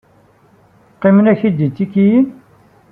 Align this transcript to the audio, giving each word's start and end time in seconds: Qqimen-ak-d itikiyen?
Qqimen-ak-d 0.93 1.57
itikiyen? 1.67 2.27